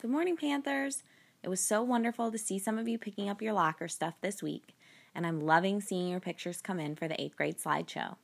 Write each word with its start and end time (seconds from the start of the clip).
Good 0.00 0.12
morning, 0.12 0.36
Panthers. 0.36 1.02
It 1.42 1.48
was 1.48 1.58
so 1.58 1.82
wonderful 1.82 2.30
to 2.30 2.38
see 2.38 2.60
some 2.60 2.78
of 2.78 2.86
you 2.86 2.98
picking 2.98 3.28
up 3.28 3.42
your 3.42 3.52
locker 3.52 3.88
stuff 3.88 4.14
this 4.20 4.40
week, 4.40 4.76
and 5.12 5.26
I'm 5.26 5.40
loving 5.40 5.80
seeing 5.80 6.06
your 6.06 6.20
pictures 6.20 6.60
come 6.60 6.78
in 6.78 6.94
for 6.94 7.08
the 7.08 7.16
8th 7.16 7.34
grade 7.34 7.58
slideshow. 7.58 8.14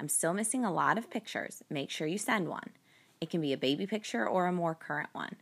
I'm 0.00 0.08
still 0.08 0.34
missing 0.34 0.64
a 0.64 0.72
lot 0.72 0.98
of 0.98 1.10
pictures. 1.10 1.62
Make 1.70 1.90
sure 1.90 2.08
you 2.08 2.18
send 2.18 2.48
one. 2.48 2.70
It 3.20 3.30
can 3.30 3.40
be 3.40 3.52
a 3.52 3.56
baby 3.56 3.86
picture 3.86 4.26
or 4.26 4.46
a 4.46 4.52
more 4.52 4.74
current 4.74 5.10
one. 5.12 5.36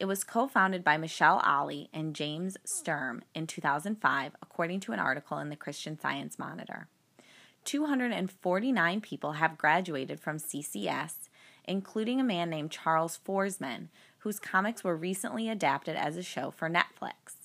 It 0.00 0.06
was 0.06 0.24
co 0.24 0.48
founded 0.48 0.82
by 0.82 0.96
Michelle 0.96 1.42
Ollie 1.44 1.90
and 1.92 2.16
James 2.16 2.56
Sturm 2.64 3.22
in 3.34 3.46
2005, 3.46 4.32
according 4.40 4.80
to 4.80 4.92
an 4.92 4.98
article 4.98 5.36
in 5.36 5.50
the 5.50 5.56
Christian 5.56 6.00
Science 6.00 6.38
Monitor. 6.38 6.88
249 7.66 9.02
people 9.02 9.32
have 9.32 9.58
graduated 9.58 10.18
from 10.18 10.38
CCS, 10.38 11.28
including 11.64 12.18
a 12.18 12.24
man 12.24 12.48
named 12.48 12.70
Charles 12.70 13.20
Forsman, 13.28 13.88
whose 14.20 14.40
comics 14.40 14.82
were 14.82 14.96
recently 14.96 15.50
adapted 15.50 15.96
as 15.96 16.16
a 16.16 16.22
show 16.22 16.50
for 16.50 16.70
Netflix 16.70 17.37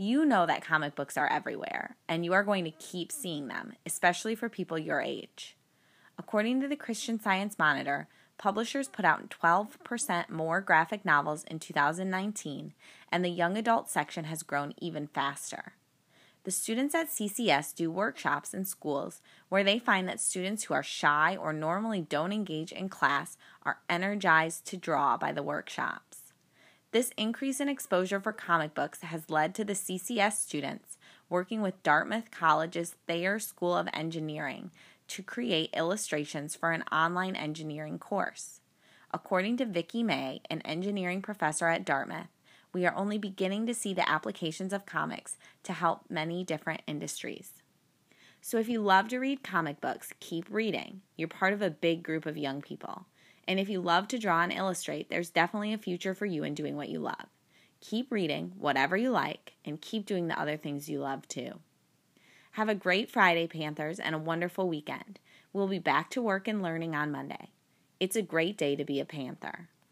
you 0.00 0.24
know 0.24 0.46
that 0.46 0.64
comic 0.64 0.94
books 0.94 1.18
are 1.18 1.30
everywhere, 1.30 1.96
and 2.08 2.24
you 2.24 2.32
are 2.32 2.42
going 2.42 2.64
to 2.64 2.70
keep 2.70 3.12
seeing 3.12 3.48
them, 3.48 3.74
especially 3.84 4.34
for 4.34 4.48
people 4.48 4.78
your 4.78 5.02
age. 5.02 5.56
According 6.18 6.62
to 6.62 6.68
the 6.68 6.76
Christian 6.76 7.20
Science 7.20 7.58
Monitor, 7.58 8.08
publishers 8.38 8.88
put 8.88 9.04
out 9.04 9.28
12% 9.28 10.30
more 10.30 10.62
graphic 10.62 11.04
novels 11.04 11.44
in 11.44 11.58
2019, 11.58 12.72
and 13.12 13.22
the 13.22 13.28
young 13.28 13.58
adult 13.58 13.90
section 13.90 14.24
has 14.24 14.42
grown 14.42 14.72
even 14.78 15.06
faster. 15.06 15.74
The 16.44 16.50
students 16.50 16.94
at 16.94 17.10
CCS 17.10 17.74
do 17.74 17.90
workshops 17.90 18.54
in 18.54 18.64
schools 18.64 19.20
where 19.50 19.62
they 19.62 19.78
find 19.78 20.08
that 20.08 20.20
students 20.20 20.64
who 20.64 20.74
are 20.74 20.82
shy 20.82 21.36
or 21.36 21.52
normally 21.52 22.00
don't 22.00 22.32
engage 22.32 22.72
in 22.72 22.88
class 22.88 23.36
are 23.64 23.80
energized 23.90 24.64
to 24.68 24.78
draw 24.78 25.18
by 25.18 25.32
the 25.32 25.42
workshops. 25.42 26.09
This 26.92 27.12
increase 27.16 27.60
in 27.60 27.68
exposure 27.68 28.18
for 28.18 28.32
comic 28.32 28.74
books 28.74 29.02
has 29.02 29.30
led 29.30 29.54
to 29.54 29.64
the 29.64 29.74
CCS 29.74 30.38
students 30.38 30.98
working 31.28 31.62
with 31.62 31.82
Dartmouth 31.84 32.32
College's 32.32 32.96
Thayer 33.06 33.38
School 33.38 33.76
of 33.76 33.88
Engineering 33.92 34.72
to 35.06 35.22
create 35.22 35.70
illustrations 35.72 36.56
for 36.56 36.72
an 36.72 36.82
online 36.90 37.36
engineering 37.36 38.00
course. 38.00 38.60
According 39.12 39.56
to 39.58 39.66
Vicki 39.66 40.02
May, 40.02 40.40
an 40.50 40.62
engineering 40.62 41.22
professor 41.22 41.68
at 41.68 41.84
Dartmouth, 41.84 42.28
we 42.72 42.84
are 42.86 42.94
only 42.96 43.18
beginning 43.18 43.66
to 43.66 43.74
see 43.74 43.94
the 43.94 44.08
applications 44.08 44.72
of 44.72 44.84
comics 44.84 45.36
to 45.62 45.72
help 45.72 46.02
many 46.08 46.42
different 46.42 46.82
industries. 46.88 47.62
So 48.40 48.58
if 48.58 48.68
you 48.68 48.80
love 48.80 49.08
to 49.08 49.18
read 49.18 49.44
comic 49.44 49.80
books, 49.80 50.12
keep 50.18 50.46
reading. 50.50 51.02
You're 51.16 51.28
part 51.28 51.52
of 51.52 51.62
a 51.62 51.70
big 51.70 52.02
group 52.02 52.26
of 52.26 52.36
young 52.36 52.62
people. 52.62 53.06
And 53.50 53.58
if 53.58 53.68
you 53.68 53.80
love 53.80 54.06
to 54.08 54.18
draw 54.18 54.42
and 54.42 54.52
illustrate, 54.52 55.10
there's 55.10 55.28
definitely 55.28 55.72
a 55.72 55.78
future 55.78 56.14
for 56.14 56.24
you 56.24 56.44
in 56.44 56.54
doing 56.54 56.76
what 56.76 56.88
you 56.88 57.00
love. 57.00 57.26
Keep 57.80 58.12
reading 58.12 58.52
whatever 58.56 58.96
you 58.96 59.10
like 59.10 59.54
and 59.64 59.80
keep 59.80 60.06
doing 60.06 60.28
the 60.28 60.38
other 60.38 60.56
things 60.56 60.88
you 60.88 61.00
love 61.00 61.26
too. 61.26 61.58
Have 62.52 62.68
a 62.68 62.76
great 62.76 63.10
Friday, 63.10 63.48
Panthers, 63.48 63.98
and 63.98 64.14
a 64.14 64.18
wonderful 64.18 64.68
weekend. 64.68 65.18
We'll 65.52 65.66
be 65.66 65.80
back 65.80 66.10
to 66.10 66.22
work 66.22 66.46
and 66.46 66.62
learning 66.62 66.94
on 66.94 67.10
Monday. 67.10 67.50
It's 67.98 68.14
a 68.14 68.22
great 68.22 68.56
day 68.56 68.76
to 68.76 68.84
be 68.84 69.00
a 69.00 69.04
Panther. 69.04 69.68